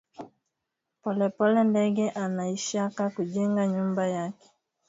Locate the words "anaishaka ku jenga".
2.23-3.63